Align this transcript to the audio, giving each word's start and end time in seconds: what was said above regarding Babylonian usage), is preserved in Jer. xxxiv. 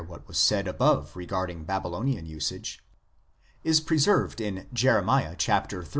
what 0.07 0.27
was 0.27 0.35
said 0.39 0.67
above 0.67 1.15
regarding 1.15 1.63
Babylonian 1.63 2.25
usage), 2.25 2.83
is 3.63 3.79
preserved 3.79 4.41
in 4.41 4.65
Jer. 4.73 4.99
xxxiv. 4.99 5.89